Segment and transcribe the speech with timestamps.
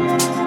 [0.00, 0.39] Bye.